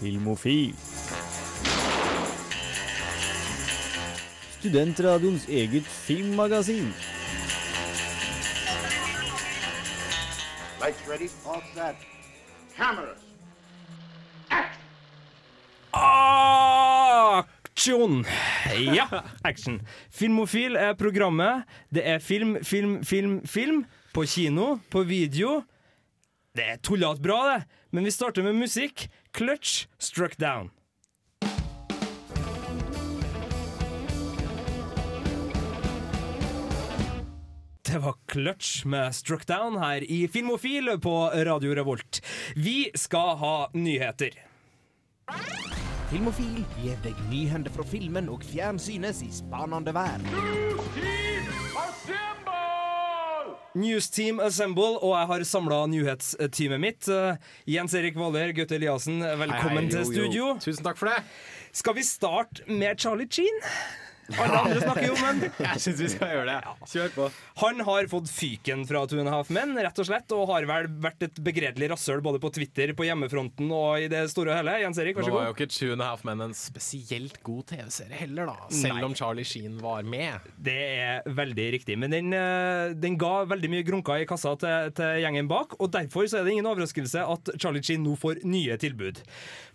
[0.00, 0.74] Filmofil.
[4.58, 6.92] Studentradioens eget filmmagasin.
[10.80, 11.96] Lights ready, all set.
[12.76, 13.18] Cameras.
[17.76, 18.24] Aksjon!
[18.94, 19.06] Ja,
[19.44, 19.80] action.
[20.10, 21.64] Filmofil er programmet.
[21.88, 23.84] Det er film, film, film, film.
[24.12, 25.62] På kino, på video.
[26.56, 27.64] Det er tullete bra, det.
[27.92, 29.08] Men vi starter med musikk.
[29.36, 30.70] Clutch struck down.
[37.82, 42.22] Det var Clutch med Struck Down her i Filmofil på Radio Revolt.
[42.54, 44.30] Vi skal ha nyheter.
[46.08, 51.25] Filmofil gir deg nyhender fra filmen og fjernsynets i spanende vær.
[53.76, 57.08] News Team Assemble, og jeg har samla nyhetsteamet mitt.
[57.12, 57.36] Uh,
[57.68, 60.54] Jens Erik Waller, Gaute Eliassen, velkommen til studio.
[60.64, 61.20] Tusen takk for det.
[61.76, 63.60] Skal vi starte med Charlie Sheen?
[64.34, 66.74] Alle andre snakker jo, men Jeg syns vi skal gjøre det.
[66.92, 67.26] Kjør på.
[67.62, 70.66] Han har fått fyken fra Two and a Half Men, rett og slett, og har
[70.68, 74.58] vel vært et begredelig rasshøl både på Twitter, på hjemmefronten og i det store og
[74.60, 74.74] hele.
[74.82, 75.36] Jens Erik, vær så god.
[75.36, 78.70] Nå var jo ikke Two and a Half Men en spesielt god TV-serie heller, da.
[78.74, 79.04] Selv Nei.
[79.06, 80.50] om Charlie Sheen var med.
[80.58, 81.98] Det er veldig riktig.
[82.02, 85.92] Men den, eh, den ga veldig mye grunker i kassa til, til gjengen bak, og
[85.94, 89.22] derfor så er det ingen overraskelse at Charlie Sheen nå får nye tilbud.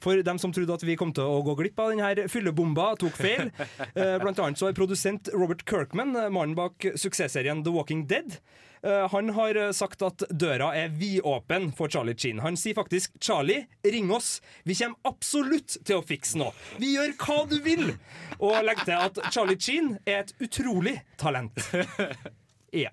[0.02, 3.16] For dem som trodde at vi kom til å gå glipp av denne fyllebomba, tok
[3.22, 3.49] feil.
[3.91, 8.38] Eh, Blant annet så er produsent Robert Kirkman, eh, mannen bak suksessserien The Walking Dead,
[8.84, 12.39] eh, han har eh, sagt at døra er vidåpen for Charlie Chin.
[12.39, 14.42] Han sier faktisk 'Charlie, ring oss.
[14.64, 16.53] Vi kommer absolutt til å fikse noe.
[16.78, 17.94] Vi gjør hva du vil!'
[18.39, 21.53] Og legger til at Charlie Chin er et utrolig talent.
[22.72, 22.88] Ja.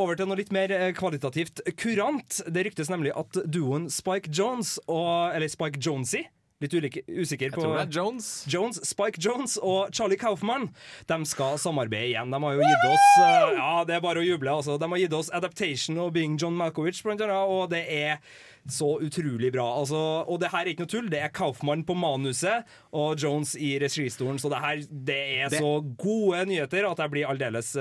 [0.00, 2.38] Over til noe litt mer kvalitativt kurant.
[2.48, 6.22] Det ryktes nemlig at duoen Spike Jones og Eller Spike Jonesy
[6.62, 8.28] Litt ulike, usikker Jeg tror det er Jones.
[8.52, 10.68] Jones, Spike Jones og Charlie Kaufman
[11.10, 12.30] De skal samarbeide igjen.
[12.30, 14.54] De har jo gitt oss eh, Ja, det er bare å juble.
[14.54, 14.78] Altså.
[14.78, 18.22] De har gitt oss Adaptation og Being John Malkovich, blant annet, og det er
[18.70, 19.64] så utrolig bra.
[19.80, 19.98] Altså,
[20.30, 21.08] og det her er ikke noe tull.
[21.10, 22.62] Det er Kaufmann på manuset
[22.94, 27.10] og Jones i registolen, så det her det er Det- så gode nyheter at jeg
[27.10, 27.74] blir aldeles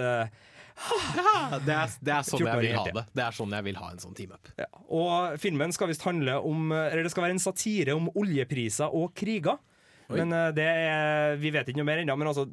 [1.66, 3.04] Det er, det er sånn jeg vil ha det.
[3.16, 4.52] Det er sånn jeg vil ha en sånn team-up.
[4.60, 4.68] ja.
[4.92, 9.14] Og filmen skal visst handle om Eller det skal være en satire om oljepriser og
[9.18, 9.60] kriger.
[10.12, 10.18] Oi.
[10.20, 12.16] Men eh, det er, vi vet ikke noe mer ennå.
[12.20, 12.48] Men altså,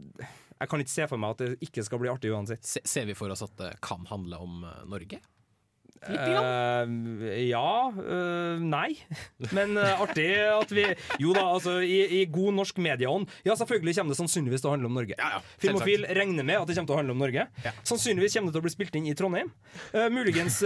[0.59, 2.67] jeg kan ikke se for meg at det ikke skal bli artig uansett.
[2.67, 5.21] Se, ser vi for oss at det kan handle om eh, Norge?
[6.07, 8.99] Eh, ja Uh, Nei.
[9.57, 10.85] Men uh, artig at vi
[11.21, 13.29] Jo da, altså i, i god norsk medieånd.
[13.47, 15.17] Ja, selvfølgelig kommer det sannsynligvis til å handle om Norge.
[15.19, 17.47] Ja, ja, Filmofil regner med at det kommer til å handle om Norge.
[17.65, 17.73] Ja.
[17.89, 19.51] Sannsynligvis kommer det til å bli spilt inn i Trondheim.
[19.93, 20.61] Eh, muligens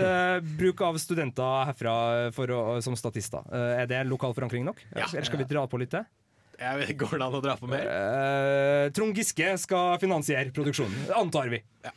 [0.58, 1.94] bruk av studenter herfra
[2.36, 3.46] for å, som statister.
[3.52, 4.82] Eh, er det lokal forankring nok?
[4.92, 5.08] Ja.
[5.12, 6.06] Eller skal vi dra på litt til?
[6.62, 7.88] Jeg vet, går det an å dra på mer?
[7.88, 11.62] Eh, Trond Giske skal finansiere produksjonen, antar vi.
[11.82, 11.96] Ja.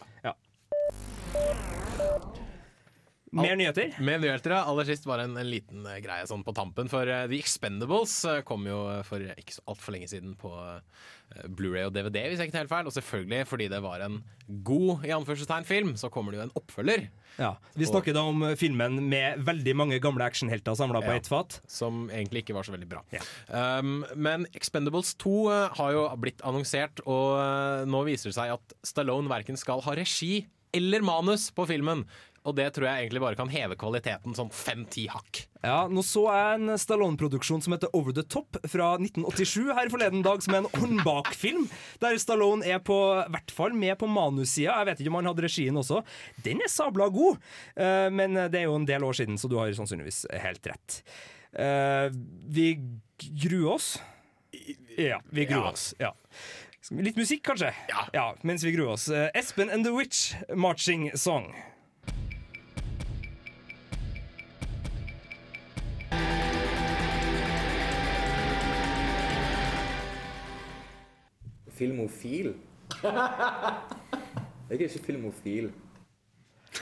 [3.36, 3.96] Mer nyheter?
[4.00, 4.62] Mer nyheter, ja.
[4.70, 6.88] Aller sist bare en, en liten eh, greie sånn på tampen.
[6.92, 10.52] For eh, The Expendables eh, kom jo for ikke så altfor lenge siden på
[11.58, 12.88] Blu-ray og DVD, hvis jeg ikke tar helt feil.
[12.90, 14.20] Og selvfølgelig, fordi det var en
[14.64, 17.08] god i anførselstegn film, så kommer det jo en oppfølger.
[17.36, 21.18] Ja, Vi snakker da om filmen med veldig mange gamle actionhelter samla på Ja.
[21.20, 21.58] ett fat.
[21.68, 23.02] Som egentlig ikke var så veldig bra.
[23.12, 23.20] Ja.
[23.50, 28.78] Um, men Expendables 2 eh, har jo blitt annonsert, og nå viser det seg at
[28.86, 32.06] Stallone verken skal ha regi eller manus på filmen.
[32.46, 35.46] Og det tror jeg egentlig bare kan heve kvaliteten sånn fem-ti hakk.
[35.66, 40.22] Ja, Nå så jeg en Stallone-produksjon som heter Over the Top fra 1987 her forleden
[40.26, 41.66] dag, som er en håndbakfilm,
[42.04, 43.00] der Stallone er på
[43.34, 44.76] hvert fall med på manussida.
[44.78, 46.04] Jeg vet ikke om han hadde regien også.
[46.46, 47.42] Den er sabla god,
[47.76, 51.02] Eh, men det er jo en del år siden, så du har sannsynligvis helt rett.
[51.58, 52.10] Eh,
[52.48, 52.76] vi
[53.42, 53.98] gruer oss.
[54.98, 55.72] Ja, vi gruer Ja.
[55.72, 55.94] oss.
[56.00, 56.12] Ja.
[56.92, 57.74] Litt musikk, kanskje?
[58.14, 58.36] Ja.
[58.44, 59.10] Mens vi gruer oss.
[59.10, 61.54] Eh, Espen and the Witch, 'Marching Song'.
[71.76, 72.54] Filmofil?
[73.04, 75.72] Jeg er ikke filmofil.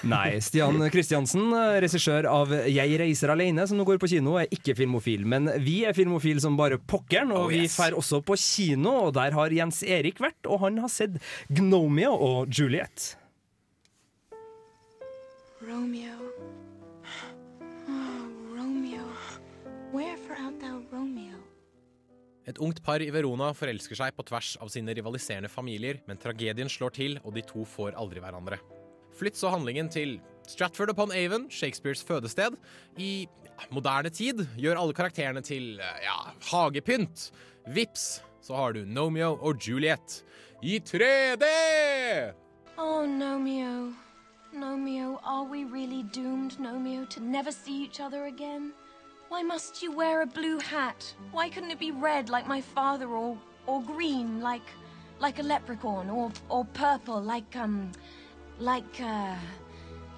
[0.09, 1.51] Nei, Stian Kristiansen,
[1.83, 5.25] regissør av 'Jeg reiser alene', som nå går på kino, er ikke filmofil.
[5.25, 7.77] Men vi er filmofil som bare pokkeren, og Oh, vi yes.
[7.77, 8.89] drar også på kino.
[9.07, 11.11] Og der har Jens Erik vært, og han har sett
[11.51, 13.15] 'Gnomia' og 'Juliet'.
[15.61, 16.32] Romeo.
[22.49, 26.71] Et ungt par i Verona forelsker seg på tvers av sine rivaliserende familier, men tragedien
[26.71, 28.59] slår til, og de to får aldri hverandre.
[29.15, 30.17] Flytt så handlingen til
[30.49, 32.57] Stratford upon Avon, Shakespeares fødested,
[32.99, 33.27] i
[33.71, 36.17] moderne tid gjør alle karakterene til eh, ja,
[36.51, 37.29] hagepynt.
[37.71, 40.23] Vips, så har du Nomeo og Juliet
[40.63, 41.47] i 3D!
[42.77, 43.93] Oh, Nomeo.
[44.53, 48.73] Nomeo, are we really doomed, Nomeo, to never see each other again?
[49.33, 51.11] Why must you wear a blue hat?
[51.31, 53.35] Why couldn't it be red like my father or
[53.65, 54.67] or green like
[55.19, 57.91] like a leprechaun or or purple like um
[58.59, 59.35] like uh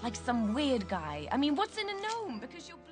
[0.04, 1.30] like some weird guy?
[1.32, 2.85] I mean, what's in a gnome because you're?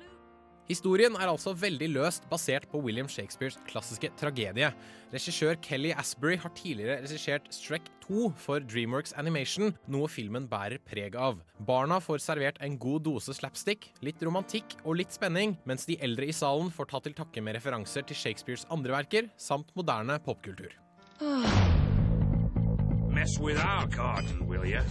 [0.69, 4.69] Historien er altså veldig løst basert på William Shakespeares klassiske tragedie.
[5.11, 11.17] Regissør Kelly Asbury har tidligere regissert Strek 2 for Dreamworks Animation, noe filmen bærer preg
[11.19, 11.41] av.
[11.67, 16.31] Barna får servert en god dose slapstick, litt romantikk og litt spenning, mens de eldre
[16.31, 20.71] i salen får ta til takke med referanser til Shakespeares andre verker, samt moderne popkultur.
[23.13, 24.81] Mess with our garden, will you?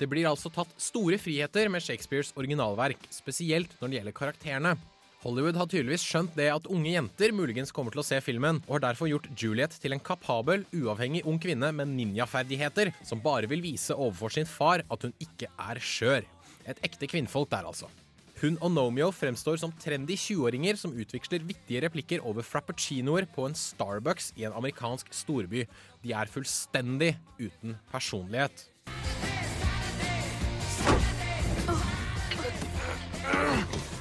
[0.00, 4.72] Det blir altså tatt store friheter med Shakespeares originalverk, spesielt når det gjelder karakterene.
[5.20, 8.78] Hollywood har tydeligvis skjønt det at unge jenter muligens kommer til å se filmen, og
[8.78, 13.60] har derfor gjort Juliet til en kapabel, uavhengig ung kvinne med ninjaferdigheter, som bare vil
[13.60, 16.24] vise overfor sin far at hun ikke er skjør.
[16.64, 17.92] Et ekte kvinnfolk der, altså.
[18.40, 23.58] Hun og Nomeo fremstår som trendy 20-åringer som utveksler vittige replikker over frappuccinoer på en
[23.58, 25.66] Starbucks i en amerikansk storby.
[26.00, 28.70] De er fullstendig uten personlighet.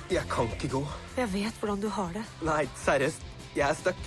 [0.10, 0.80] Jeg kan ikke gå.
[1.20, 2.24] Jeg vet hvordan du har det.
[2.42, 3.26] Nei, seriøst.
[3.54, 4.00] Jeg er stuck.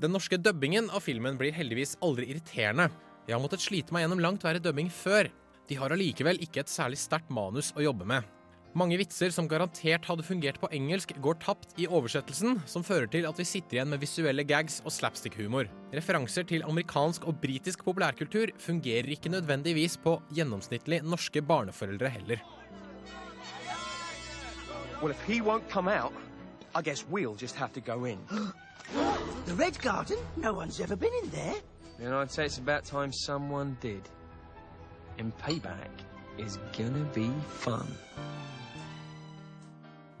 [0.00, 2.88] Den norske dubbingen av filmen blir heldigvis aldri irriterende.
[3.28, 5.28] Jeg har måttet slite meg gjennom langt verre dubbing før.
[5.68, 8.24] De har allikevel ikke et særlig sterkt manus å jobbe med.
[8.72, 13.28] Mange vitser som garantert hadde fungert på engelsk, går tapt i oversettelsen, som fører til
[13.28, 15.68] at vi sitter igjen med visuelle gags og slapstick-humor.
[15.92, 22.40] Referanser til amerikansk og britisk populærkultur fungerer ikke nødvendigvis på gjennomsnittlig norske barneforeldre heller.
[25.02, 26.12] Well, if he won't come out,
[26.76, 28.18] I guess we'll just have to go in.
[29.46, 30.16] The Red Garden?
[30.36, 31.56] No one's ever been in there.
[31.98, 34.02] Then I'd say it's about time someone did.
[35.18, 35.90] And payback
[36.38, 37.28] is gonna be
[37.58, 37.86] fun.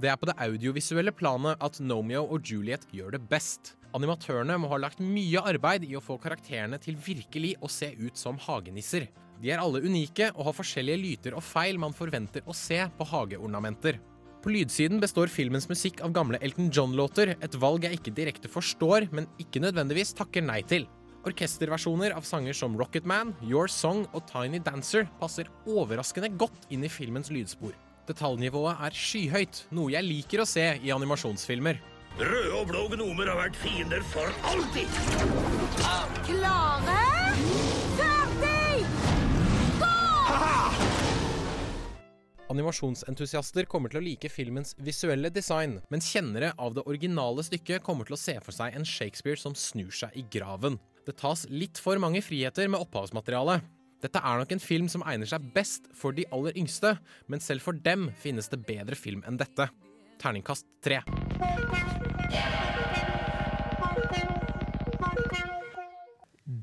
[0.02, 3.76] Det er på det audiovisuelle planet at Nomeo og Juliet gjør det best.
[3.94, 8.18] Animatørene må ha lagt mye arbeid i å få karakterene til virkelig å se ut
[8.18, 9.06] som hagenisser.
[9.38, 13.06] De er alle unike og har forskjellige lyter og feil man forventer å se på
[13.14, 14.02] hageornamenter.
[14.42, 19.06] På lydsiden består filmens musikk av gamle Elton John-låter, et valg jeg ikke direkte forstår,
[19.14, 20.88] men ikke nødvendigvis takker nei til.
[21.22, 26.82] Orkesterversjoner av sanger som Rocket Man, Your Song og Tiny Dancer passer overraskende godt inn
[26.82, 27.76] i filmens lydspor.
[28.10, 31.78] Detaljnivået er skyhøyt, noe jeg liker å se i animasjonsfilmer.
[32.18, 34.90] Røde og blå gnomer har vært fiender for alltid.
[36.26, 37.11] Klare?
[42.52, 48.08] Animasjonsentusiaster kommer til å like filmens visuelle design, mens kjennere av det originale stykket kommer
[48.08, 50.76] til å se for seg en Shakespeare som snur seg i graven.
[51.06, 53.64] Det tas litt for mange friheter med opphavsmaterialet.
[54.02, 56.96] Dette er nok en film som egner seg best for de aller yngste,
[57.30, 59.70] men selv for dem finnes det bedre film enn dette.
[60.22, 61.00] Terningkast tre.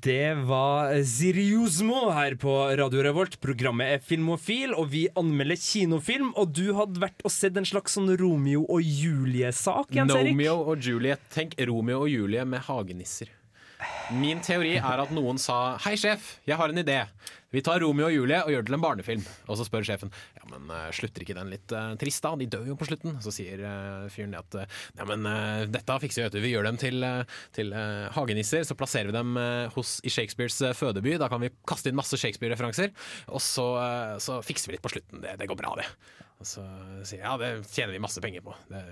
[0.01, 3.33] Det var Siriusmo her på Radio Revolt.
[3.41, 6.29] Programmet er Filmofil, og vi anmelder kinofilm.
[6.39, 9.91] Og du hadde vært og sett en slags sånn Romeo og Julie-sak?
[10.07, 11.25] Nomeo og Juliet.
[11.33, 13.33] Tenk Romeo og Julie med hagenisser.
[14.11, 16.97] Min teori er at noen sa Hei, sjef, jeg har en idé.
[17.49, 19.23] Vi tar Romeo og Julie og gjør det til en barnefilm.
[19.49, 22.35] Og så spør sjefen Ja, men eh, slutter ikke den litt uh, trist, da?
[22.37, 23.17] De dør jo på slutten.
[23.23, 26.41] Så sier uh, fyren at Ja, men uh, dette fikser vi, vet du.
[26.43, 27.07] Vi gjør dem til,
[27.55, 27.73] til
[28.17, 28.67] hagenisser.
[28.67, 29.39] Så plasserer vi dem
[29.73, 31.17] hos, i Shakespeares fødeby.
[31.21, 32.93] Da kan vi kaste inn masse Shakespeare-referanser.
[33.33, 33.67] Og så,
[34.21, 35.23] så fikser vi litt på slutten.
[35.23, 35.87] Det, det går bra, det.
[36.39, 36.63] Og så
[37.01, 38.53] sier jeg ja, det tjener vi masse penger på.
[38.69, 38.85] Det,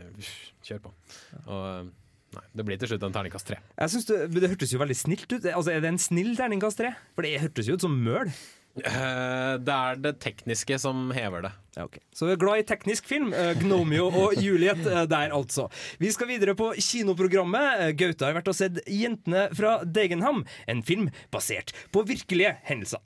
[0.67, 0.97] kjør på.
[1.45, 1.95] Og
[2.37, 3.57] Nei, det blir til slutt en terningkast tre.
[3.77, 5.41] Jeg synes det, det hørtes jo veldig snilt ut.
[5.41, 6.93] Altså, Er det en snill terningkast tre?
[7.17, 8.31] For det hørtes jo ut som møl.
[8.77, 11.51] Uh, det er det tekniske som hever det.
[11.77, 11.97] Ja, ok.
[12.13, 13.31] Så vi er glad i teknisk film.
[13.33, 15.67] Uh, Gnomio og Juliet uh, der, altså.
[15.99, 17.97] Vi skal videre på kinoprogrammet.
[17.97, 23.01] Gaute har vært og sett 'Jentene fra Degenham', en film basert på virkelige hendelser.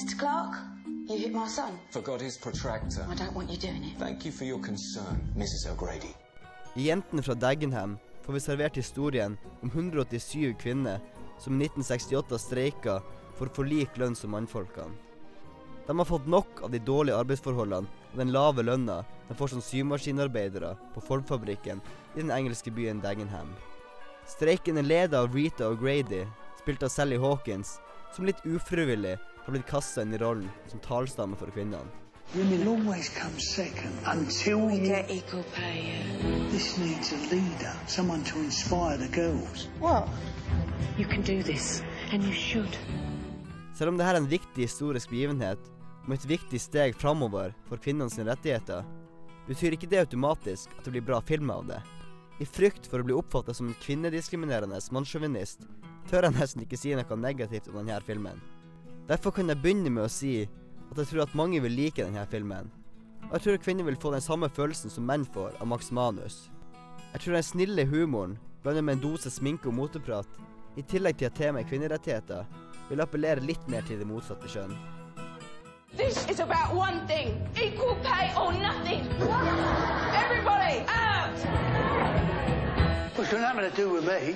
[0.00, 0.16] Mr.
[0.16, 0.56] Clark,
[1.10, 1.76] you hit my son.
[1.90, 3.04] Forgot his protractor.
[3.10, 3.98] I don't want you doing it.
[3.98, 5.68] Thank you for your concern, Mrs.
[5.68, 6.14] O'Grady.
[6.80, 11.00] I 'Jentene fra Dagenham' får vi servert historien om 187 kvinner
[11.38, 12.94] som i 1968 streika
[13.36, 14.96] for å få lik lønn som mannfolkene.
[15.86, 18.96] De har fått nok av de dårlige arbeidsforholdene og den lave lønna
[19.28, 21.84] de får som symaskinarbeidere på formfabrikken
[22.14, 23.52] i den engelske byen Dagenham.
[24.24, 26.24] Streiken er ledet av Rita O'Grady,
[26.62, 27.76] spilt av Sally Hawkins,
[28.16, 31.92] som litt ufrivillig har blitt kasta inn i rollen som talstamme for kvinnene.
[32.32, 34.86] Women always come second until We you...
[34.86, 36.48] get equal pay, yeah.
[36.50, 39.66] This needs a leader, someone to inspire the girls.
[39.80, 40.08] What?
[40.96, 41.82] You can do this,
[42.12, 42.78] and you should.
[43.74, 45.58] Selv om dette er en viktig historisk begivenhet
[46.06, 48.86] om et viktig steg framover for kvinnenes rettigheter,
[49.48, 51.80] betyr ikke det automatisk at det blir bra film av det.
[52.38, 55.66] I frykt for å bli oppfattet som en kvinnediskriminerende mannssjåvinist
[56.06, 58.38] tør jeg nesten ikke si noe negativt om denne filmen.
[59.10, 60.44] Derfor kan jeg begynne med å si
[60.90, 62.70] at jeg tror at mange vil like denne filmen.
[63.28, 66.48] Og jeg tror kvinner vil få den samme følelsen som menn får av Max Manus.
[67.12, 70.26] Jeg tror den snille humoren, blandet med en dose sminke og moteprat,
[70.76, 72.46] i tillegg til at temaet kvinnerettigheter,
[72.88, 74.74] vil appellere litt mer til det motsatte kjønn.
[75.96, 79.06] This is about one thing equal pay or nothing.
[80.14, 81.38] Everybody, out!
[83.14, 84.34] What's got nothing do with me?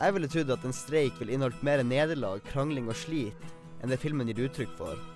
[0.00, 3.46] Jeg ville trodd at en streik ville inneholdt mer nederlag, krangling og slit
[3.80, 5.15] enn det filmen gir uttrykk for.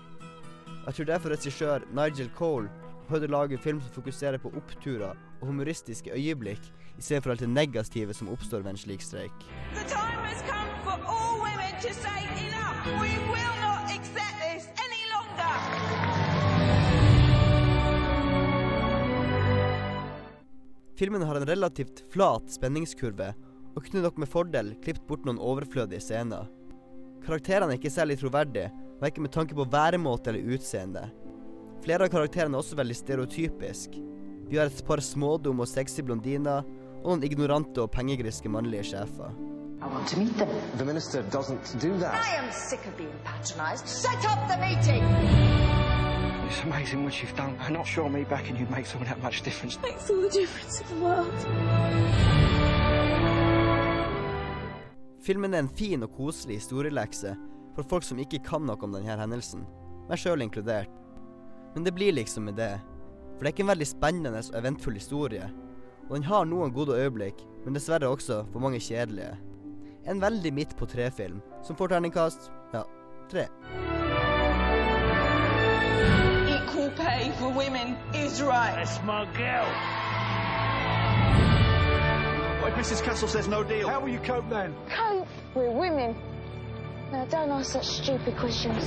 [0.87, 2.71] Jeg tror derfor regissør Nigel Cole
[3.09, 7.35] prøvde å lage en film som fokuserer på oppturer og humoristiske øyeblikk, i stedet for
[7.35, 9.45] alt det negative som oppstår ved en slik streik.
[21.01, 23.33] Filmen har en relativt flat spenningskurve,
[23.77, 26.49] og kunne nok med fordel klippet bort noen overflødige scener.
[27.25, 31.07] Karakterene er ikke særlig troverdige, verken med tanke på væremåte eller utseende.
[31.85, 33.97] Flere av karakterene er også veldig stereotypisk.
[34.51, 36.67] Vi har et par smådumme og sexy blondiner,
[37.01, 39.33] og noen ignorante og pengegriske mannlige sjefer.
[39.81, 40.49] I want to meet them.
[40.77, 42.13] The minister doesn't do that.
[42.13, 43.87] I am sick of being patronised.
[43.89, 45.03] Set up the meeting.
[46.51, 47.57] It's amazing what you've done.
[47.61, 49.79] I'm not sure me backing you makes all that much difference.
[49.83, 51.33] Makes all the difference in the world.
[55.23, 57.37] Filmen er en fin og koselig historielekse
[57.81, 59.65] for folk som ikke kan noe om denne hendelsen,
[60.11, 60.91] meg sjøl inkludert.
[61.75, 62.75] Men det blir liksom med det.
[63.37, 65.47] For det er ikke en veldig spennende og eventfull historie.
[66.09, 69.37] Og den har noen gode øyeblikk, men dessverre også for mange kjedelige.
[70.11, 72.83] En veldig midt på tre-film, som får terningkast ja,
[73.31, 73.47] tre.
[76.51, 78.75] Equal pay for women is right.
[78.77, 79.71] That's my girl.
[82.71, 83.03] If Mrs.
[83.03, 83.89] Castle says no deal?
[83.89, 84.75] How will you cope then?
[84.89, 85.27] Cope.
[85.55, 86.15] We're women.
[87.13, 88.85] Now, don't ask such stupid questions.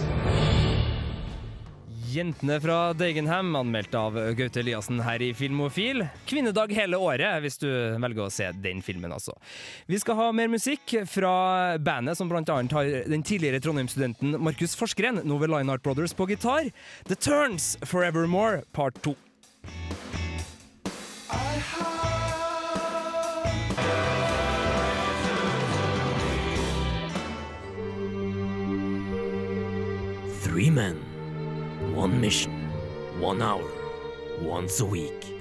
[2.14, 6.06] Jentene fra Dagenham, anmeldt av Gaute Eliassen her i Filmofil.
[6.30, 7.68] Kvinnedag hele året, hvis du
[8.00, 9.34] velger å se den filmen, altså.
[9.90, 11.34] Vi skal ha mer musikk fra
[11.82, 16.30] bandet som annet har den tidligere Trondheim-studenten Markus Forsgren nå ved Line Art Brothers på
[16.30, 16.70] gitar.
[17.10, 19.18] The Turns Forevermore part 2.
[21.34, 22.03] Three
[30.74, 30.96] men,
[31.94, 32.70] one mission,
[33.20, 33.70] one hour,
[34.42, 35.38] once a week.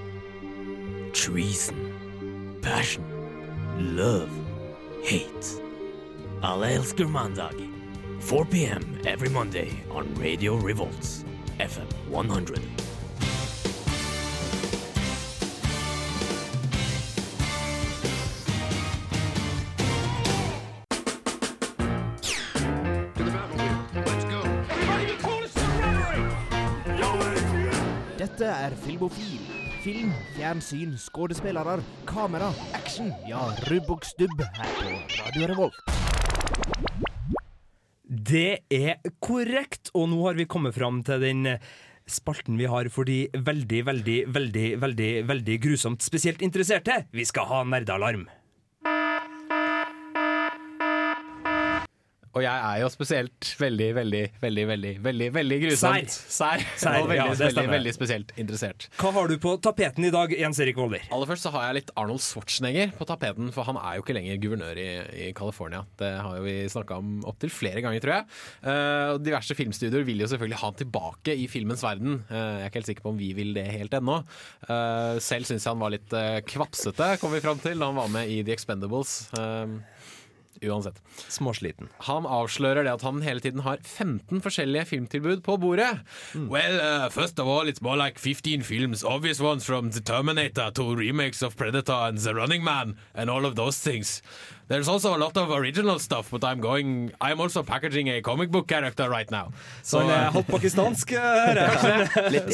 [1.12, 3.04] Treason, passion,
[3.96, 4.30] love,
[5.02, 5.60] hate.
[7.08, 7.56] Mandag.
[8.20, 8.98] 4 p.m.
[9.06, 11.24] every Monday on Radio Revolts,
[11.58, 12.91] FM 100.
[29.02, 29.38] Filmofil.
[29.82, 33.08] Film, fjernsyn, skuespillere, kamera, action.
[33.26, 35.80] Ja, rubb og stubb her på Radio Revolt.
[38.06, 41.56] Det er korrekt, og nå har vi kommet fram til den
[42.06, 47.02] spalten vi har for de veldig, veldig, veldig, veldig, veldig grusomt spesielt interesserte.
[47.10, 48.28] Vi skal ha nerdealarm.
[52.32, 56.12] Og jeg er jo spesielt veldig, veldig, veldig, veldig veldig, veldig grusomt.
[56.12, 56.62] Sær.
[56.80, 56.98] Sær.
[57.02, 58.88] Og veldig, ja, veldig, veldig spesielt interessert.
[59.00, 61.04] Hva har du på tapeten i dag, Jens Erik Volder?
[61.12, 64.16] Aller først så har jeg litt Arnold Schwarzenegger på tapeten, for han er jo ikke
[64.16, 64.88] lenger guvernør i,
[65.26, 65.84] i California.
[66.00, 68.28] Det har jo vi snakka om opptil flere ganger, tror jeg.
[68.72, 72.20] Eh, og diverse filmstudioer vil jo selvfølgelig ha han tilbake i filmens verden.
[72.30, 74.20] Uh, jeg er ikke helt sikker på om vi vil det helt ennå.
[74.68, 77.98] Uh, selv syns jeg han var litt uh, kvapsete, kom vi fram til, da han
[77.98, 79.12] var med i The Expendables.
[79.38, 80.01] Eh,
[80.62, 81.00] Uansett.
[81.28, 81.88] Småsliten.
[82.08, 86.02] Han avslører det at han hele tiden har 15 forskjellige filmtilbud på bordet.
[86.34, 89.04] Well, uh, first of all, it's more like 15 films.
[89.04, 93.46] Obvious ones from The Terminator to remakes of Predator and The Running Man and all
[93.46, 94.22] of those things.
[94.68, 98.50] There's also a lot of original stuff, but I'm going I'm also packaging a comic
[98.50, 99.52] book character right now.
[99.82, 101.12] Så han er halvt pakistansk,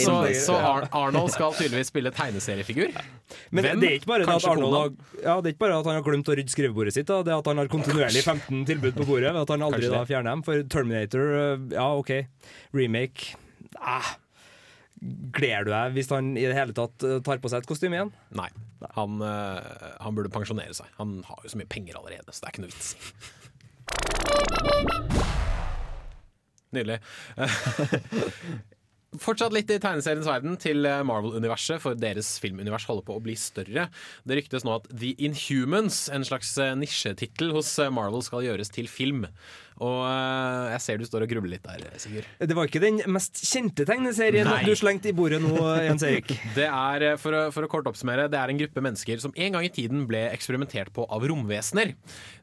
[0.04, 0.14] så,
[0.46, 2.94] så Ar Arnold skal tydeligvis spille tegneseriefigur.
[3.50, 3.80] Men Hvem?
[3.80, 5.98] det er ikke bare det at Arnold har, ja, det er ikke bare at han
[6.00, 7.20] har glemt å rydde skrivebordet sitt, da.
[7.22, 9.34] det er at han har kontinuerlig 15 tilbud på bordet.
[9.36, 10.46] At han aldri da fjerner dem.
[10.46, 12.14] For Terminator, øh, ja OK,
[12.76, 13.36] remake
[13.80, 14.16] ah.
[14.98, 17.94] Gleder du deg hvis han i det hele tatt øh, tar på seg et kostyme
[17.98, 18.12] igjen?
[18.38, 18.48] Nei.
[18.94, 19.60] Han, eh,
[20.02, 20.88] han burde pensjonere seg.
[20.98, 22.88] Han har jo så mye penger allerede, så det er ikke noe vits.
[26.74, 26.98] Nydelig.
[29.16, 33.32] Fortsatt litt i tegneseriens verden til eh, Marvel-universet, for deres filmunivers holder på å bli
[33.40, 33.86] større.
[34.28, 38.68] Det ryktes nå at The Inhumans, en slags eh, nisjetittel hos eh, Marvel, skal gjøres
[38.74, 39.24] til film.
[39.84, 42.26] Og eh, jeg ser du står og grubler litt der, Sigurd.
[42.50, 44.62] Det var ikke den mest kjente tegneserien Nei.
[44.66, 45.54] du slengte i bordet nå,
[45.84, 46.32] Jens Erik.
[46.58, 49.34] Det er, eh, for å, for å kort oppsummere, det er en gruppe mennesker som
[49.36, 51.94] en gang i tiden ble eksperimentert på av romvesener.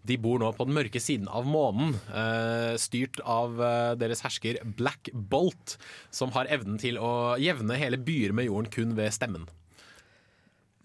[0.05, 3.59] De bor nå på den mørke siden av månen, eh, styrt av
[3.99, 5.75] deres hersker Black Bolt,
[6.13, 9.47] som har evnen til å jevne hele byer med jorden kun ved stemmen.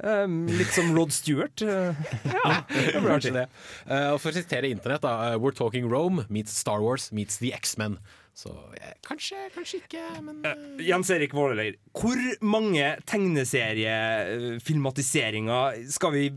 [0.02, 1.60] Um, litt som Rod Stewart.
[1.64, 3.46] Ja, det blir artig det.
[3.84, 5.32] Uh, for å sitere internett, da.
[5.32, 7.98] eh, We're talking Rome meets Star Wars meets The X-Men.
[8.36, 10.54] Så eh, kanskje, kanskje ikke, men eh,
[10.86, 16.30] Jens Erik Vålereid, hvor mange tegneseriefilmatiseringer skal vi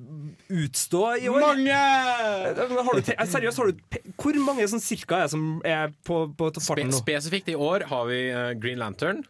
[0.52, 1.40] utstå i år?
[1.46, 1.78] Mange!
[1.78, 3.78] Har du te seriøst, har du
[4.20, 6.98] hvor mange sånn cirka er som er på, på farten nå?
[6.98, 9.24] spesifikt i år har vi eh, Green Lantern,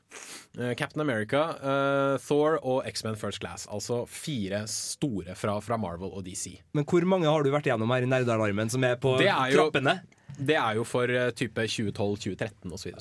[0.58, 3.67] eh, Captain America, uh, Thor og X-Men First Class.
[3.74, 6.55] Altså fire store fra, fra Marvel og DC.
[6.77, 9.48] Men hvor mange har du vært gjennom her i nerdealarmen som er på Det er
[9.53, 9.96] jo- trappene?
[10.38, 12.94] Det er jo for eh, type 2012, 2013 osv.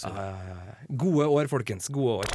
[1.05, 1.89] Gode år, folkens.
[1.93, 2.35] Gode år.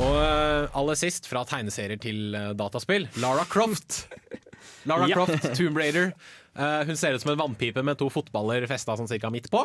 [0.00, 4.06] Og eh, aller sist, fra tegneserier til eh, dataspill, Lara Croft.
[4.90, 5.18] Lara Ja.
[5.18, 6.12] Croft, Tomb Raider.
[6.56, 9.62] Eh, hun ser ut som en vannpipe med to fotballer festa sånn cirka midt på.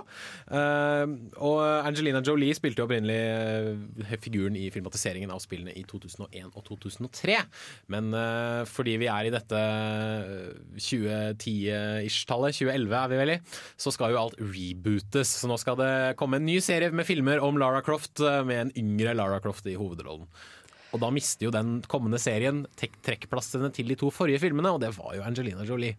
[0.51, 6.51] Eh, og Angelina Jolie spilte jo opprinnelig eh, figuren i filmatiseringen av spillene i 2001
[6.51, 7.37] og 2003.
[7.93, 8.11] Men
[8.67, 13.41] fordi vi er i dette eh, 2010-ish-tallet, 2011 er vi vel i,
[13.79, 15.35] så skal jo alt rebootes.
[15.41, 18.73] Så nå skal det komme en ny serie med filmer om Lara Croft med en
[18.79, 20.27] yngre Lara Croft i hovedrollen.
[20.91, 24.91] Og da mister jo den kommende serien trekkplassene til de to forrige filmene, og det
[24.97, 25.95] var jo Angelina Jolie.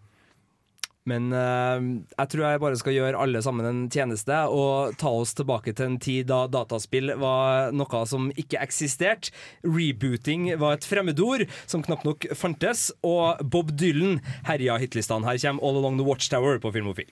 [1.10, 1.82] Men uh,
[2.14, 5.88] jeg tror jeg bare skal gjøre alle sammen en tjeneste og ta oss tilbake til
[5.90, 9.34] en tid da dataspill var noe som ikke eksisterte.
[9.66, 15.26] Rebooting var et fremmedord som knapt nok fantes, og Bob Dylan herja hitlistene.
[15.26, 17.10] Her kommer All Along The Watchtower på Filmofil.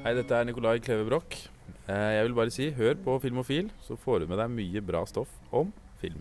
[0.00, 1.42] Hei, dette er Nicolai Kleve Broch.
[1.90, 5.02] Eh, Jeg vil bare si, hør på Filmofil, så får du med deg mye bra
[5.10, 6.20] stoff om film.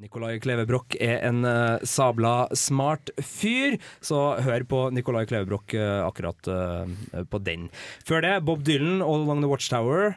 [0.00, 5.74] Nicolai Kleve Broch er en uh, sabla smart fyr, så hør på Nicolai Kleve Broch
[5.76, 6.86] eh, akkurat uh,
[7.28, 7.66] på den.
[8.08, 10.14] Før det, Bob Dylan, All Along The Watchtower.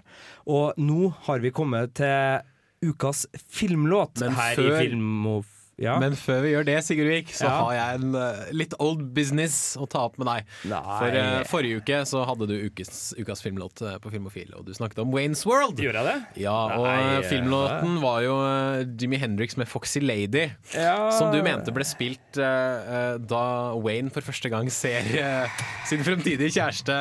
[0.48, 2.48] Og nå har vi kommet til
[2.94, 5.52] ukas filmlåt Men her før- i Filmof...
[5.82, 5.96] Ja.
[6.02, 7.54] Men før vi gjør det, Sigurd Vik, så Ja.
[7.64, 10.52] har jeg en uh, litt old business å ta opp med deg.
[10.70, 10.82] Nei.
[11.00, 14.74] For uh, Forrige uke så hadde du ukes, ukas filmlåt eh, på Filmofil, og du
[14.78, 15.82] snakket om Waynes World.
[15.82, 16.44] Gjorde jeg det?
[16.46, 20.46] Ja, og Nei, filmlåten var jo uh, Jimmy Hendrix med Foxy Lady.
[20.78, 21.10] Ja.
[21.18, 23.44] Som du mente ble spilt da
[23.78, 25.06] Wayne for første gang ser
[25.90, 26.96] sin fremtidige kjæreste.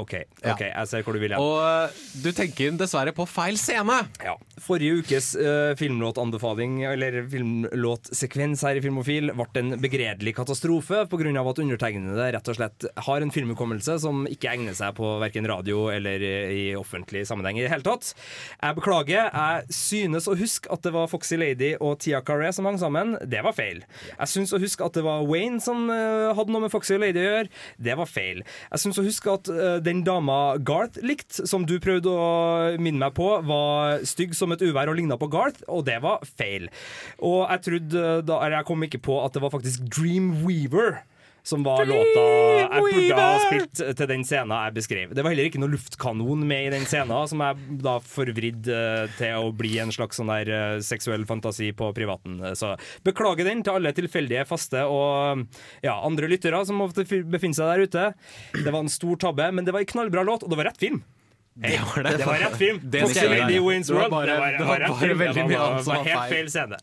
[0.00, 1.42] OK, ok, jeg ser hvor du vil hen.
[1.42, 3.98] Og eh, du tenker dessverre på feil scene.
[4.24, 4.34] Ja.
[4.62, 11.32] Forrige ukes uh, filmlåtanbefaling, eller filmlåtsekvens her i Filmofil, ble en begredelig katastrofe pga.
[11.36, 15.86] at undertegnede rett og slett har en filmhukommelse som ikke egner seg på verken radio
[15.92, 18.12] eller i offentlig sammenheng i det hele tatt.
[18.60, 19.30] Jeg beklager.
[19.30, 23.16] Jeg synes å huske at det var Foxy Lady og Tia Carré som hang sammen.
[23.24, 23.82] Det var feil.
[24.16, 27.22] Jeg synes å huske at det var Wayne som uh, hadde noe med Foxy Lady
[27.22, 27.52] å gjøre.
[27.88, 28.42] Det var feil.
[28.70, 33.00] Jeg synes å huske at eh, den dama Garth likte, som du prøvde å minne
[33.06, 36.68] meg på, var stygg som et uvær og ligna på Garth, og det var feil.
[37.22, 41.00] Og jeg trodde da eller Jeg kom ikke på at det var faktisk Dreamweaver.
[41.46, 42.22] Som var låta
[42.66, 45.12] jeg burde ha spilt til den scenen jeg beskrev.
[45.14, 49.04] Det var heller ikke noe luftkanon med i den scenen, som jeg da forvridd eh,
[49.18, 52.40] til å bli en slags sånn der eh, seksuell fantasi på privaten.
[52.58, 52.74] Så
[53.06, 55.46] beklager den til alle tilfeldige, faste og
[55.86, 58.08] ja, andre lyttere som ofte befinner seg der ute.
[58.58, 60.82] Det var en stor tabbe, men det var en knallbra låt, og det var rett
[60.82, 61.04] film.
[61.56, 62.26] Det var, det.
[62.28, 62.78] var rett film.
[62.82, 64.10] Det det, det, det, Wins Det var World.
[64.12, 65.18] bare- det var, det var rett bare film.
[65.22, 66.50] veldig mye annet som var var helt feil.
[66.52, 66.78] scene.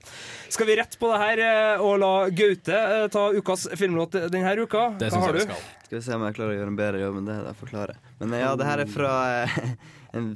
[0.50, 4.56] Skal vi rette på det her eh, og la Gaute eh, ta ukas filmlåt denne
[4.58, 4.88] uka?
[4.98, 5.54] Det Hva syns har jeg du?
[5.54, 5.62] skal.
[5.86, 7.36] Skal vi se om jeg klarer å gjøre en bedre jobb enn det.
[7.46, 8.00] jeg forklarer.
[8.20, 9.14] Men eh, ja, det her er fra
[10.18, 10.28] en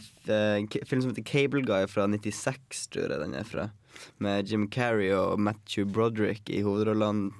[0.85, 3.69] film som heter Cable Guy fra 96, tror jeg den er fra.
[4.21, 7.31] Med Jim Carrey og Matthew Broderick i hovedrollene.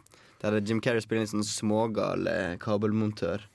[0.42, 2.26] Der Jim Carrey spiller en sånn smågal
[2.62, 3.46] kabelmontør.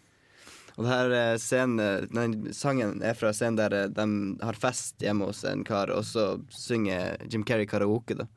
[0.79, 4.07] Og denne eh, scenen, nei, sangen er fra scenen der eh, de
[4.41, 8.17] har fest hjemme hos en kar, og så synger Jim Carrey karaoke.
[8.17, 8.29] da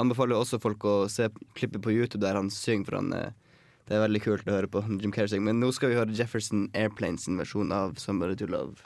[0.00, 3.32] anbefaler også folk å se klippet på YouTube der han synger, for han eh,
[3.84, 5.44] det er veldig kult å høre på Jim Carrey synge.
[5.50, 8.80] Men nå skal vi høre Jefferson Airplanes versjon av 'Somebody to Love'.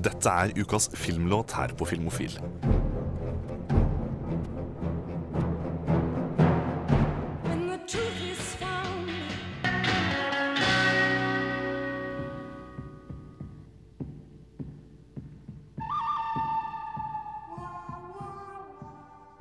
[0.00, 2.38] Dette er ukas filmlåt her på Filmofil.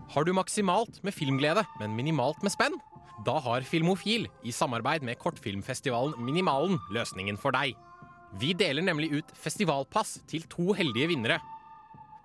[0.09, 2.79] Har du maksimalt med filmglede, men minimalt med spenn?
[3.27, 7.75] Da har Filmofil, i samarbeid med kortfilmfestivalen Minimalen, løsningen for deg.
[8.41, 11.37] Vi deler nemlig ut festivalpass til to heldige vinnere.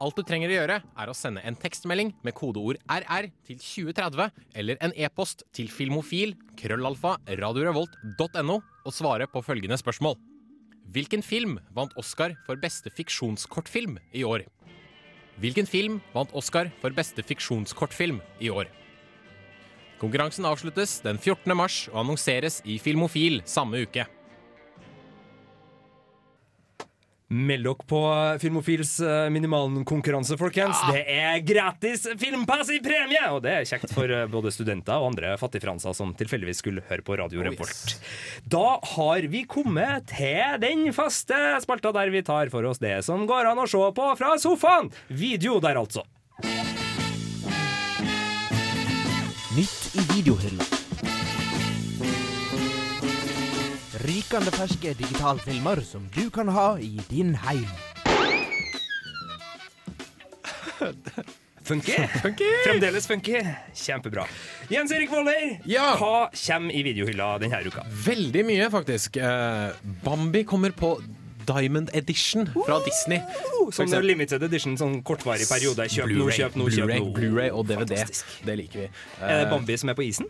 [0.00, 4.32] Alt du trenger å gjøre, er å sende en tekstmelding med kodeord RR til 2030,
[4.56, 10.16] eller en e-post til filmofil krøllalfa radiorevolt.no og svare på følgende spørsmål.
[10.94, 14.48] Hvilken film vant Oscar for beste fiksjonskortfilm i år?
[15.42, 18.68] Hvilken film vant Oscar for beste fiksjonskortfilm i år?
[19.98, 21.56] Konkurransen avsluttes den 14.
[21.56, 24.06] mars og annonseres i Filmofil samme uke.
[27.32, 28.00] Meld dere på
[28.40, 30.80] Filmofils minimalkonkurranse, Minimalen-konkurranse, folkens.
[30.92, 33.22] Det er gratis filmpass i premie!
[33.32, 37.06] Og det er kjekt for eh, både studenter og andre fattigfranser som tilfeldigvis skulle høre
[37.06, 37.96] på Radio Revolt.
[38.44, 43.24] Da har vi kommet til den faste spalta der vi tar for oss det som
[43.30, 44.92] går an å se på fra sofaen.
[45.08, 46.04] Video der, altså.
[49.54, 50.83] Nytt i videohylla.
[54.04, 57.64] Rykende ferske digitalfilmer som du kan ha i din heim.
[61.64, 61.92] Funky.
[62.66, 63.38] Fremdeles funky.
[63.74, 64.26] Kjempebra.
[64.68, 67.84] Jens Erik Voller, hva kommer i videohylla denne uka?
[68.04, 69.16] Veldig mye, faktisk.
[69.16, 69.70] Eh,
[70.04, 70.98] Bambi kommer på
[71.48, 73.22] Diamond Edition fra Disney.
[73.24, 74.10] For Sånn eksempel.
[74.10, 75.88] limited edition, sånn kortvarig periode.
[75.92, 77.14] Kjøp nå, kjøp nå, kjøp Blu-ray, nå.
[77.16, 78.04] Blu-ray og DVD.
[78.44, 78.90] Det liker vi.
[79.24, 80.28] Er det Bambi som er på isen?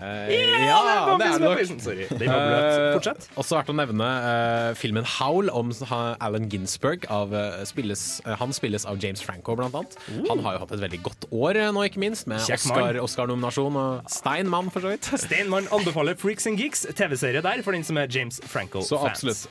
[0.00, 0.30] Eh,
[0.64, 1.82] Ja, ja, det er det nok.
[1.84, 2.06] Sorry.
[2.08, 3.26] Eh, Fortsett.
[3.40, 7.04] Også verdt å nevne uh, filmen Howl om Alan Ginsberg.
[7.12, 7.32] Av,
[7.68, 9.96] spilles, han spilles av James Franco, blant annet.
[10.28, 14.12] Han har jo hatt et veldig godt år nå, ikke minst, med Oscar-nominasjon Oscar-nominasjon og
[14.12, 15.10] Steinmann, for så vidt.
[15.24, 18.90] Steinmann anbefaler Freaks and Geeks, TV-serie der, for den som er James Franco-fans.
[18.92, 19.44] Så absolutt.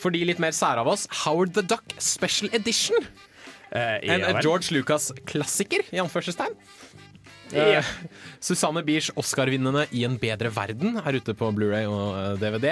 [0.00, 3.06] For de litt mer sære av oss, Howard the Duck Special Edition.
[3.74, 4.42] en.
[4.42, 6.58] George Lucas-klassiker, i anførselstegn.
[7.54, 7.84] Eh,
[8.44, 12.66] Susanne Biers Oscar-vinnende I en bedre verden er ute på Blu-ray og eh, DVD.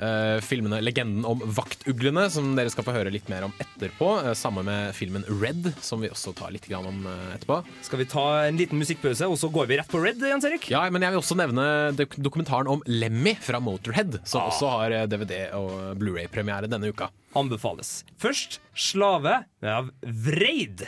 [0.00, 4.08] Uh, filmene Legenden om vaktuglene, som dere skal få høre litt mer om etterpå.
[4.26, 7.60] Uh, Sammen med filmen Red, som vi også tar litt grann om eh, etterpå.
[7.86, 10.66] Skal vi ta en liten musikkpause, og så går vi rett på Red, Jens Erik?
[10.72, 11.66] Ja, men jeg vil også nevne
[11.98, 14.50] dok- dokumentaren om Lemmy fra Motorhead, som Ah.
[14.50, 17.08] også har eh, DVD og Blu-ray-premiere denne uka.
[17.38, 18.02] Anbefales.
[18.22, 20.84] Først Slave av Vreid.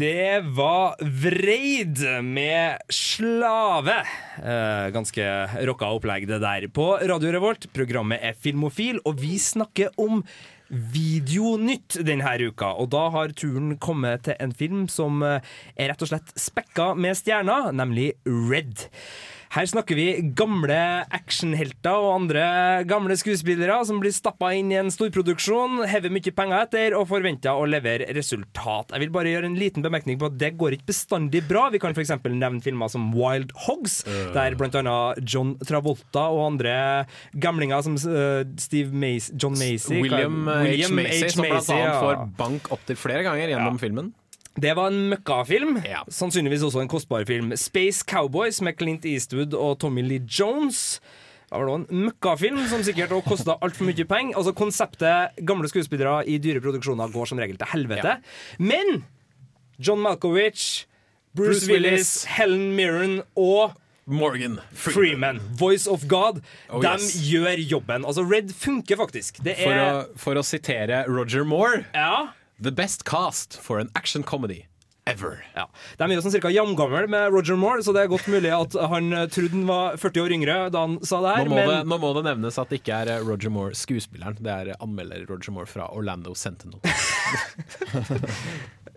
[0.00, 3.98] Det var Vreid med Slave.
[4.44, 5.24] Eh, ganske
[5.68, 6.64] rocka opplegg det der.
[6.72, 10.22] På Radio Revolt, programmet er Filmofil, og vi snakker om
[10.70, 12.70] Videonytt denne uka.
[12.80, 15.44] Og da har turen kommet til en film som eh,
[15.76, 18.88] er rett og slett spekka med stjerner, nemlig Red.
[19.50, 20.04] Her snakker vi
[20.38, 20.78] gamle
[21.10, 22.42] actionhelter og andre
[22.86, 27.58] gamle skuespillere som blir stappa inn i en storproduksjon, hever mye penger etter og forventer
[27.58, 28.94] å levere resultat.
[28.94, 31.64] Jeg vil bare gjøre en liten bemerkning på at det går ikke bestandig bra.
[31.74, 32.14] Vi kan f.eks.
[32.30, 34.04] nevne filmer som Wild Hogs,
[34.36, 34.96] der bl.a.
[35.26, 36.76] John Travolta og andre
[37.34, 41.02] gamlinger som eh, Steve Mace, John Macy William, William H.
[41.02, 41.82] Macy, som Macy som bl.a.
[41.90, 41.98] ja.
[41.98, 44.14] får bank opptil flere ganger gjennom filmen.
[44.58, 45.78] Det var en møkkafilm.
[46.10, 47.52] Sannsynligvis også en kostbar film.
[47.56, 51.00] Space Cowboys med Clint Eastwood og Tommy Lee Jones.
[51.50, 54.36] Det var da en møkkafilm som sikkert òg kosta altfor mye penger.
[54.38, 58.16] Altså Konseptet gamle skuespillere i dyre produksjoner går som regel til helvete.
[58.58, 59.04] Men
[59.78, 60.86] John Malkovich,
[61.34, 62.12] Bruce, Bruce Willis, Willis.
[62.36, 63.78] Helen Mirren og
[64.10, 65.38] Morgan Freeman.
[65.58, 66.42] Voice of God.
[66.68, 67.14] Oh, de yes.
[67.30, 68.04] gjør jobben.
[68.04, 69.38] Altså Red funker faktisk.
[69.44, 72.30] Det For, er å, for å sitere Roger Moore Ja
[72.60, 74.66] The best cast for an action comedy
[75.06, 75.44] ever.
[75.56, 75.64] Ja.
[75.98, 78.76] De er jo sånn cirka jamgammel med Roger Moore, så det er godt mulig at
[78.92, 81.50] han eh, trodde han var 40 år yngre da han sa det Nå her.
[81.50, 84.38] må, Men det, nå må det nevnes at det ikke er eh, Roger Moore skuespilleren,
[84.44, 86.78] det er anmelder Roger Moore fra Orlando Sentinel.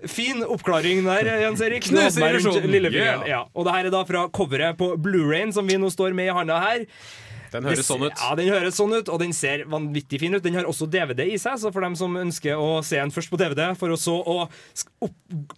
[0.08, 1.88] fin oppklaring der, Jens Erik.
[1.88, 2.92] Knuser illusjonen.
[2.92, 3.24] Yeah.
[3.30, 3.42] Ja.
[3.56, 6.36] Og det her er da fra coveret på Blu-rayen som vi nå står med i
[6.36, 6.84] handa her.
[7.54, 8.14] Den høres sånn ut.
[8.18, 10.44] Ja, den høres sånn ut, og den ser vanvittig fin ut.
[10.44, 13.32] Den har også DVD i seg, så for dem som ønsker å se den først
[13.32, 15.14] på DVD, for å så å opp,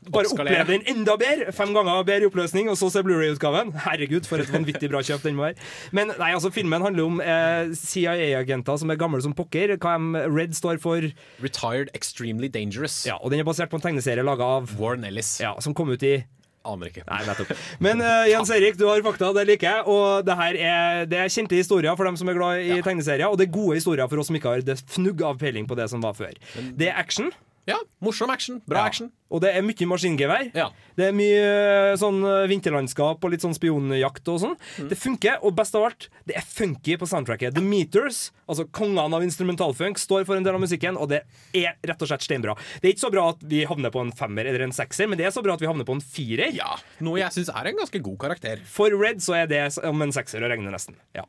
[0.09, 0.61] bare Oppskalere.
[0.61, 3.73] oppleve den enda bedre, fem ganger bedre oppløsning, og så se Blu-ray-utgaven.
[3.85, 5.59] Herregud, for et vanvittig bra kjøp den må være.
[5.95, 9.75] Men nei, altså, filmen handler om eh, CIA-agenter som er gamle som pokker.
[9.81, 9.97] Hva
[10.31, 11.05] Red står for.
[11.43, 13.03] Retired Extremely Dangerous.
[13.07, 15.37] Ja, og den er basert på en tegneserie laga av Warren Ellis.
[15.43, 16.17] Ja, som kom ut i
[16.65, 17.03] Aner ikke.
[17.07, 17.51] Nei, nettopp.
[17.85, 19.85] Men uh, Jens Erik, du har fakta, det liker jeg.
[19.91, 23.27] Og det her er, det er kjente historier for dem som er glad i tegneserier,
[23.29, 25.77] og det er gode historier for oss som ikke har det fnugg av peiling på
[25.77, 26.33] det som var før.
[26.75, 27.31] Det er action.
[27.65, 28.59] Ja, morsom action.
[28.69, 28.89] Bra Ja.
[28.91, 29.07] action.
[29.33, 30.49] Og det er mye maskingevær.
[30.53, 30.67] Ja.
[30.95, 34.53] Det er mye eh, sånn eh, vinterlandskap og litt sånn spionjakt og sånn.
[34.77, 34.89] Mm.
[34.91, 37.55] Det funker, og best av alt, det er funky på soundtracket.
[37.55, 41.23] The Meters, altså kongene av instrumentalfunk, står for en del av musikken, og det
[41.57, 42.53] er rett og slett steinbra.
[42.77, 45.19] Det er ikke så bra at vi havner på en femmer eller en sekser, men
[45.19, 46.53] det er så bra at vi havner på en firer.
[46.55, 48.61] Ja, Noe jeg syns er en ganske god karakter.
[48.69, 50.99] For Red så er det om en sekser å regne, nesten.
[51.17, 51.25] Ja.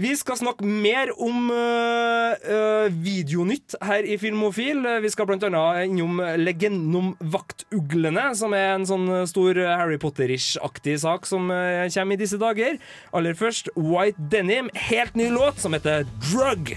[0.00, 4.82] Vi skal snakke mer om øh, øh, videonytt her i Filmofil.
[5.04, 11.28] Vi skal blant annet innom legenden vaktuglene, som er en sånn stor Harry Potter-ish-aktig sak
[11.28, 12.80] som øh, kommer i disse dager.
[13.12, 16.76] Aller først White Denim, helt ny låt som heter Drug.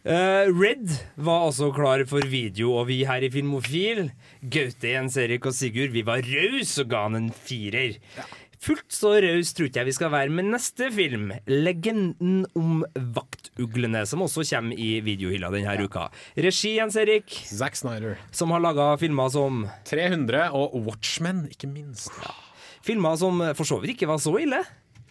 [0.00, 0.88] Eh, Red
[1.20, 4.06] var altså klar for video, og vi her i Filmofil,
[4.40, 7.98] Gaute, Jens Erik og Sigurd, vi var rause og ga han en firer.
[8.60, 14.06] Fullt så raus tror ikke jeg vi skal være med neste film, 'Legenden om vaktuglene',
[14.08, 16.08] som også kommer i videohylla denne uka.
[16.36, 18.16] Regi, Jens Erik, Zack Snyder.
[18.32, 22.08] som har laga filmer som 300 og Watchmen, ikke minst.
[22.82, 24.64] Filmer som for så vidt ikke var så ille.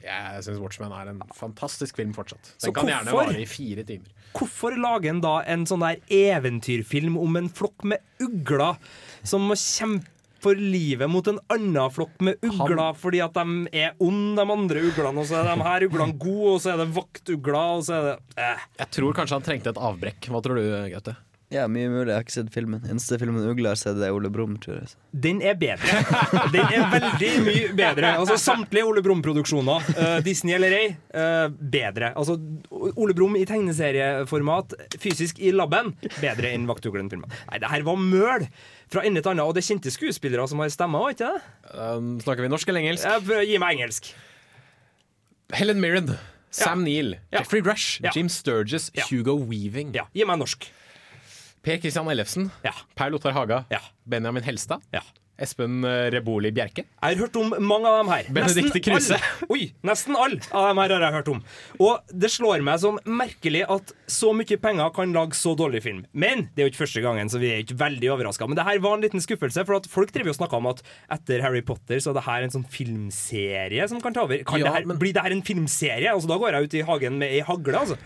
[0.09, 2.53] Jeg syns Watchmen er en fantastisk film fortsatt.
[2.57, 4.09] Så Den kan gjerne hvorfor- vare i fire timer.
[4.33, 8.77] Hvorfor lage en da en sånn der eventyrfilm om en flokk med ugler
[9.23, 10.07] som må kjempe
[10.39, 14.83] for livet mot en annen flokk med ugler fordi at de er onde, de andre
[14.87, 17.97] uglene, og så er de her uglene gode, og så er det vaktugler, og så
[17.97, 18.67] er det eh.
[18.79, 20.29] Jeg tror kanskje han trengte et avbrekk.
[20.31, 21.17] Hva tror du, Gaute?
[21.49, 22.11] Ja, mye mulig.
[22.11, 22.83] Jeg har ikke sett filmen.
[22.85, 24.91] Eneste filmen Ugle har sett, er Ole Brumm, tror jeg.
[25.25, 25.95] Den er bedre.
[26.53, 28.11] Den er veldig mye bedre.
[28.21, 30.83] Altså Samtlige Ole Brumm-produksjoner, uh, Disney eller ei,
[31.17, 32.11] uh, bedre.
[32.13, 32.35] Altså
[32.69, 37.33] Ole Brumm i tegneserieformat, fysisk i laben, bedre enn Vaktuglen-filmen.
[37.49, 38.45] Nei, det her var møl
[38.93, 41.41] fra ende til annen, og det er kjente skuespillere som har stemmer, ikke det?
[41.73, 43.09] Um, snakker vi norsk eller engelsk?
[43.25, 44.11] Uh, gi meg engelsk.
[45.57, 46.13] Helen Mirren,
[46.53, 47.41] Sam Neill, Ja.
[47.41, 48.13] Jeffrey Rush, Ja.
[48.13, 48.91] Jim Sturges.
[48.93, 49.09] Ja.
[49.09, 49.95] Hugo Weaving.
[49.97, 50.69] Ja, gi meg norsk.
[51.63, 52.73] Per Christian Ellefsen, Ja.
[52.95, 53.79] Per Lothar Haga, Ja.
[54.07, 55.01] Benjamin Helstad, Ja.
[55.39, 56.83] Espen eh, Reboli Bjerke.
[56.83, 58.25] Jeg har hørt om mange av dem her.
[58.27, 59.15] Benedicte Kruse.
[59.49, 61.39] Oi, nesten alle av dem her har jeg hørt om.
[61.79, 66.01] Og det slår meg som merkelig at så mye penger kan lage så dårlig film.
[66.11, 68.49] Men det er jo ikke første gangen, så vi er ikke veldig overraska.
[68.51, 70.83] Men det her var en liten skuffelse, for at folk driver og snakker om at
[71.15, 74.43] etter Harry Potter så er det her en sånn filmserie som kan ta over.
[74.43, 76.11] Kan Ja, det her, men- Blir det her en filmserie?
[76.11, 77.97] Altså, da går jeg ut i hagen med ei hagle, altså.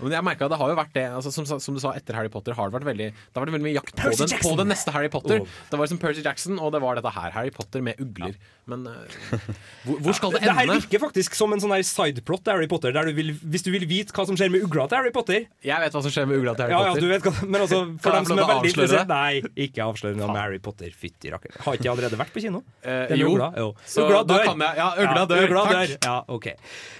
[0.00, 2.30] Men jeg merket, det har jo vært det altså, som, som du sa, etter Harry
[2.32, 4.94] Potter har det vært veldig Det vært veldig mye jakt på den, på den neste
[4.94, 5.42] Harry Potter.
[5.42, 5.58] Oh.
[5.70, 7.34] Det var liksom Percy Jackson, og det var dette her.
[7.34, 8.36] Harry Potter med ugler.
[8.68, 9.40] Men uh,
[9.86, 10.50] hvor, hvor skal det ende?
[10.50, 13.64] Det her virker faktisk som en sånn sideplot til Harry Potter, der du vil, hvis
[13.64, 16.12] du vil vite hva som skjer med ugla til Harry Potter Jeg vet hva som
[16.12, 17.06] skjer med ugla til Harry Ja, ja, Potter.
[17.06, 19.12] du vet hva Men altså, for dem som er veldig interessert?
[19.12, 20.92] Nei, ikke avslør noe om Harry Potter.
[20.98, 21.56] Fytti rakker.
[21.64, 22.62] Har ikke jeg allerede vært på kino?
[22.82, 23.32] Eh, jo.
[23.32, 23.50] ugla?
[23.56, 23.70] jo.
[23.88, 24.44] Så ugla da dør.
[24.50, 25.44] kan jeg- ja, ugla dør.
[25.46, 25.94] ugla Takk.
[26.04, 26.46] Ja, ok.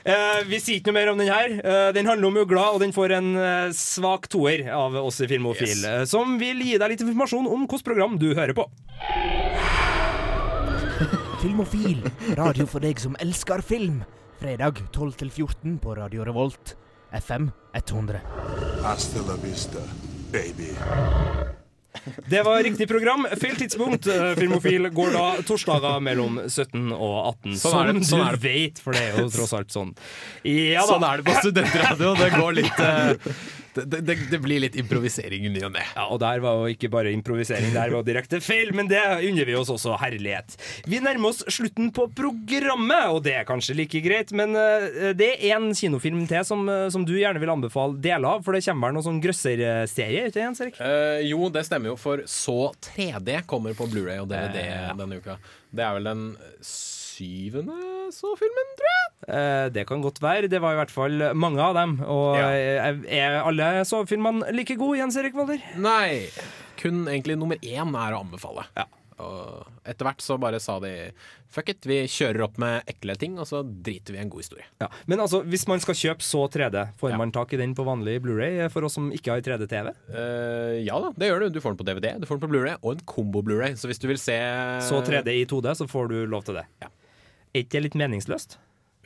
[0.09, 1.55] Uh, vi sier ikke noe mer om den her.
[1.61, 5.29] Uh, den handler om ugla, og den får en eh, svak toer av oss i
[5.31, 5.85] Filmofil, Yes.
[5.85, 8.65] eh, som vil gi deg litt informasjon om hvilket program du hører på.
[11.43, 12.01] Filmofil,
[12.39, 14.01] radio for deg som elsker film.
[14.39, 16.77] Fredag 12-14 på Radio Revolt.
[17.15, 18.21] FM 100.
[18.85, 19.81] Hasta la vista,
[20.33, 21.58] baby.
[22.29, 23.27] Det var riktig program.
[23.41, 24.07] Feil tidspunkt.
[24.07, 27.57] Eh, Filmofil går da torsdager mellom 17 og 18.
[27.61, 28.43] Sånn er det- sånn du det.
[28.43, 29.95] vet, for det er jo tross alt sånn.
[30.45, 30.83] Ja.
[30.89, 32.15] Sånn er det på studentradio.
[32.19, 33.15] Det går litt eh,
[33.75, 35.85] det, det, det blir litt improvisering i ny og ne.
[35.95, 39.49] Ja, og der var jo ikke bare improvisering, der var direkte feil, men det unner
[39.49, 40.57] vi oss også herlighet.
[40.89, 45.33] Vi nærmer oss slutten på programmet, og det er kanskje like greit, men eh, det
[45.37, 48.65] er en kinofilm til som, eh, som du gjerne vil anbefale deler av, for det
[48.67, 50.81] kommer vel noen sånn grøsserserie, ikke Jens Erik?
[50.81, 55.39] Uh, jo, det stemmer jo, for så 3D kommer på Blu-ray og DVD denne uka.
[55.71, 56.29] Det er vel den
[56.65, 59.09] syvende så-filmen, tror jeg.
[59.29, 60.51] Eh, det kan godt være.
[60.51, 61.99] Det var i hvert fall mange av dem.
[62.07, 62.93] Og ja.
[62.93, 65.63] er alle så-filmene like gode, Jens Erik Walder?
[65.81, 66.29] Nei.
[66.79, 68.69] Kun egentlig nummer én er å anbefale.
[69.19, 70.93] Og etter hvert så bare sa de
[71.51, 74.45] fuck it, vi kjører opp med ekle ting, og så driter vi i en god
[74.45, 74.67] historie.
[74.83, 74.91] Ja.
[75.11, 78.19] Men altså, hvis man skal kjøpe så 3D, får man tak i den på vanlig
[78.25, 79.91] Blu-ray eh, for oss som ikke har 3D-TV?
[80.13, 81.57] Uh, ja da, det gjør du.
[81.57, 83.79] Du får den på DVD, du får den på Blu-ray og en kombo-Blu-ray.
[83.81, 84.39] Så hvis du vil se
[84.87, 86.69] Så 3D i 2D, så får du lov til det.
[87.55, 88.59] Er ikke det litt meningsløst?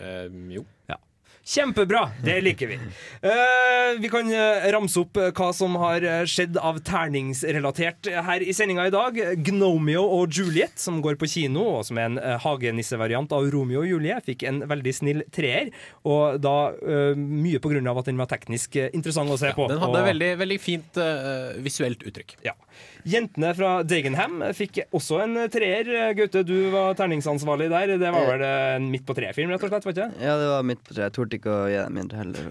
[0.02, 0.64] Um, jo.
[0.90, 0.98] Ja.
[1.44, 2.04] Kjempebra!
[2.22, 2.76] Det liker vi.
[2.76, 8.54] Uh, vi kan eh, ramse opp eh, hva som har skjedd av terningsrelatert her i
[8.54, 9.18] sendinga i dag.
[9.48, 13.90] Gnomeo og Juliet, som går på kino, og som er en hagenissevariant av Romeo og
[13.90, 15.72] Julie, fikk en veldig snill treer.
[16.06, 19.66] Og da uh, mye på grunn av at den var teknisk interessant å se på.
[19.72, 22.38] Den hadde og, veldig, veldig fint uh, visuelt uttrykk.
[22.46, 22.54] Ja.
[23.02, 26.14] Jentene fra Dagenham fikk også en treer.
[26.16, 27.96] Gaute, du var terningsansvarlig der.
[27.98, 29.90] Det var vel en midt på tre-film, rett og slett?
[29.90, 30.22] var ikke?
[30.22, 31.10] Ja, det var midt på tre.
[31.10, 32.48] Jeg torde ikke å gi dem mindre heller.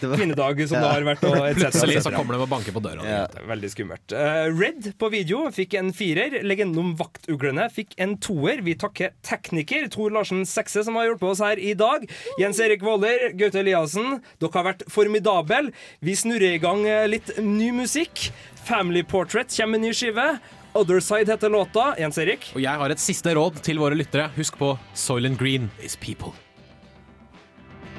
[0.00, 1.24] Det Kvinnedag som det har vært.
[1.28, 3.06] Og et Plutselig så kommer de og banker på døra.
[3.06, 3.24] Ja.
[3.48, 4.14] Veldig skummelt.
[4.14, 6.40] Uh, Red på video fikk en firer.
[6.46, 8.62] Legenden om vaktuglene fikk en toer.
[8.66, 12.06] Vi takker tekniker Tor Larsen Sekse, som har hjulpet oss her i dag.
[12.40, 15.70] Jens Erik Våler, Gaute Eliassen, dere har vært formidable.
[16.02, 18.30] Vi snurrer i gang eh, litt ny musikk.
[18.66, 20.26] Family Portrait kommer med ny skive.
[20.72, 21.90] Other Side heter låta.
[22.00, 22.48] Jens Erik?
[22.56, 24.30] Og jeg har et siste råd til våre lyttere.
[24.38, 26.32] Husk på Soylent Green is people.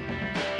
[0.06, 0.53] Thank you.